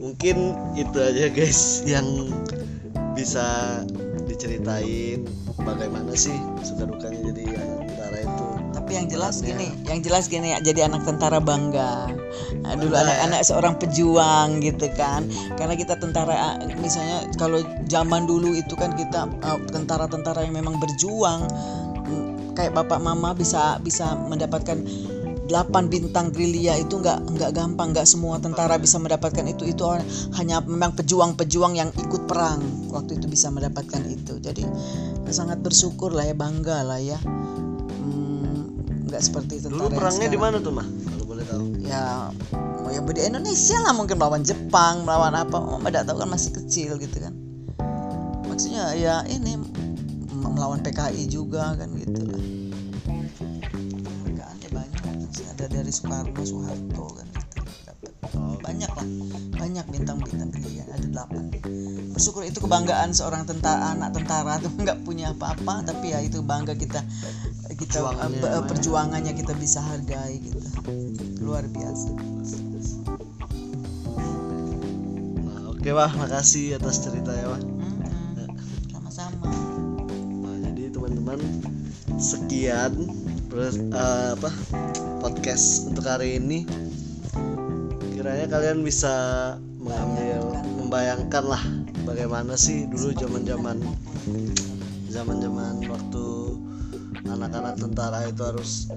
mungkin 0.00 0.56
itu 0.74 0.96
aja 0.96 1.28
guys 1.28 1.84
yang 1.84 2.32
bisa 3.12 3.80
diceritain 4.24 5.28
bagaimana 5.60 6.16
sih 6.16 6.32
suka 6.64 6.88
dukanya 6.88 7.32
jadi 7.34 7.44
anak 7.60 7.76
itu 7.76 7.79
tapi 8.90 9.06
yang 9.06 9.22
jelas 9.22 9.38
gini 9.38 9.70
yang 9.86 10.02
jelas 10.02 10.26
gini 10.26 10.50
ya 10.50 10.58
jadi 10.58 10.90
anak 10.90 11.06
tentara 11.06 11.38
bangga. 11.38 12.10
Nah, 12.66 12.74
dulu 12.74 12.90
anak-anak 12.98 13.46
seorang 13.46 13.78
pejuang 13.78 14.58
gitu 14.66 14.90
kan. 14.98 15.30
Karena 15.54 15.78
kita 15.78 15.94
tentara 15.94 16.58
misalnya 16.82 17.22
kalau 17.38 17.62
zaman 17.86 18.26
dulu 18.26 18.50
itu 18.50 18.74
kan 18.74 18.98
kita 18.98 19.30
uh, 19.46 19.62
tentara-tentara 19.70 20.42
yang 20.42 20.58
memang 20.58 20.82
berjuang 20.82 21.46
mm, 22.02 22.58
kayak 22.58 22.74
bapak 22.74 22.98
mama 22.98 23.30
bisa 23.30 23.78
bisa 23.78 24.18
mendapatkan 24.26 24.82
8 24.82 25.54
bintang 25.86 26.34
gerilya 26.34 26.82
itu 26.82 26.98
nggak 26.98 27.30
nggak 27.30 27.54
gampang. 27.54 27.94
Nggak 27.94 28.10
semua 28.10 28.42
tentara 28.42 28.74
bisa 28.74 28.98
mendapatkan 28.98 29.46
itu. 29.46 29.70
Itu 29.70 29.86
hanya 30.34 30.66
memang 30.66 30.98
pejuang-pejuang 30.98 31.78
yang 31.78 31.94
ikut 31.94 32.26
perang 32.26 32.90
waktu 32.90 33.22
itu 33.22 33.30
bisa 33.30 33.54
mendapatkan 33.54 34.02
itu. 34.02 34.42
Jadi 34.42 34.66
sangat 35.30 35.62
bersyukur 35.62 36.10
lah 36.10 36.26
ya 36.26 36.34
bangga 36.34 36.82
lah 36.82 36.98
ya 36.98 37.22
nggak 39.10 39.22
seperti 39.26 39.58
dulu 39.66 39.90
tentara 39.90 39.90
yang 39.90 39.98
perangnya 39.98 40.28
di 40.30 40.38
mana 40.38 40.56
tuh 40.62 40.72
mah? 40.72 40.86
Kalau 40.86 41.24
boleh 41.26 41.44
tahu. 41.44 41.64
Ya 41.82 42.30
oh 42.54 42.90
ya 42.94 43.02
di 43.02 43.22
Indonesia 43.26 43.76
lah 43.82 43.92
mungkin 43.92 44.16
melawan 44.16 44.46
Jepang 44.46 45.02
melawan 45.02 45.34
apa 45.34 45.58
oh, 45.58 45.82
tidak 45.82 46.06
tahu 46.06 46.22
kan 46.22 46.30
masih 46.30 46.50
kecil 46.62 46.94
gitu 47.02 47.18
kan. 47.18 47.34
Maksudnya 48.46 48.94
ya 48.94 49.26
ini 49.26 49.58
melawan 50.30 50.78
PKI 50.78 51.26
juga 51.26 51.74
kan 51.74 51.90
gitu 51.98 52.22
lah. 52.22 52.40
Penghargaannya 53.98 54.68
banyak 54.70 55.30
sih 55.34 55.46
ada 55.50 55.66
dari 55.66 55.90
Soekarno 55.90 56.42
Soeharto 56.46 57.06
kan 57.18 57.26
gitu. 57.34 57.58
Banyak 58.62 58.90
lah 58.94 59.06
banyak 59.60 59.86
bintang-bintang 59.90 60.54
gerilya 60.54 60.86
ada 60.88 61.06
delapan. 61.10 61.50
Bersyukur 62.14 62.46
itu 62.46 62.62
kebanggaan 62.62 63.10
seorang 63.10 63.42
tentara 63.42 63.92
anak 63.92 64.14
tentara 64.14 64.62
tuh 64.62 64.70
nggak 64.82 65.02
punya 65.02 65.34
apa-apa 65.34 65.82
tapi 65.82 66.14
ya 66.14 66.22
itu 66.22 66.40
bangga 66.46 66.78
kita 66.78 67.02
kita 67.80 67.96
Perjuangannya 68.04 68.36
eh, 68.36 68.44
namanya. 68.44 68.68
perjuangannya 68.68 69.32
kita 69.32 69.52
bisa 69.56 69.80
hargai 69.80 70.36
gitu 70.36 70.60
luar 71.40 71.64
biasa 71.64 72.12
nah, 75.40 75.60
oke 75.72 75.90
wah 75.90 76.12
makasih 76.20 76.76
atas 76.76 77.00
ceritanya 77.00 77.56
wah 77.56 77.60
Mm-mm. 77.60 78.52
sama-sama 78.92 79.48
Nah, 80.44 80.56
jadi 80.60 80.92
teman-teman 80.92 81.40
sekian 82.20 82.92
eh, 83.56 83.72
apa 84.36 84.50
podcast 85.20 85.88
untuk 85.88 86.04
hari 86.04 86.36
ini. 86.40 86.64
Kiranya 88.12 88.46
kalian 88.48 88.84
bisa 88.84 89.12
mengambil 89.80 90.52
membayangkan 90.76 91.44
lah 91.48 91.62
bagaimana 92.04 92.52
sih 92.56 92.84
dulu 92.84 93.16
zaman-zaman 93.16 93.80
zaman-zaman 95.08 95.80
waktu 95.88 96.26
anak-anak 97.28 97.76
tentara 97.76 98.28
itu 98.28 98.42
harus 98.44 98.88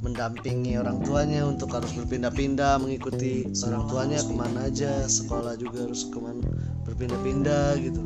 mendampingi 0.00 0.80
orang 0.80 1.04
tuanya 1.04 1.44
untuk 1.44 1.76
harus 1.76 1.92
berpindah-pindah 1.92 2.80
mengikuti 2.80 3.44
orang 3.68 3.84
tuanya 3.88 4.18
ke 4.24 4.32
mana 4.32 4.60
aja 4.68 5.04
sekolah 5.04 5.60
juga 5.60 5.84
harus 5.84 6.08
ke 6.08 6.18
mana 6.20 6.48
berpindah-pindah 6.88 7.76
gitu. 7.80 8.00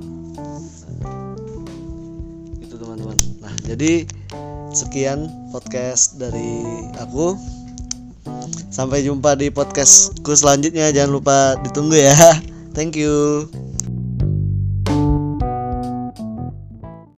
Itu 2.59 2.75
teman-teman. 2.78 3.19
Nah 3.38 3.54
jadi 3.62 4.07
sekian 4.75 5.31
podcast 5.54 6.19
dari 6.19 6.66
aku. 6.99 7.38
Sampai 8.75 9.07
jumpa 9.07 9.38
di 9.38 9.54
podcastku 9.54 10.35
selanjutnya. 10.35 10.90
Jangan 10.90 11.12
lupa 11.14 11.54
ditunggu 11.62 11.95
ya. 11.95 12.19
Thank 12.75 12.99
you 12.99 13.47